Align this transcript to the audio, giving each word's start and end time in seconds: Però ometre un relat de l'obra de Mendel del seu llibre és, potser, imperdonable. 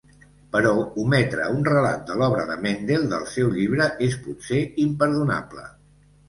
Però 0.53 0.69
ometre 1.01 1.49
un 1.57 1.67
relat 1.67 2.01
de 2.07 2.15
l'obra 2.21 2.45
de 2.47 2.55
Mendel 2.63 3.05
del 3.13 3.27
seu 3.35 3.53
llibre 3.59 3.91
és, 4.07 4.17
potser, 4.25 4.63
imperdonable. 4.87 5.69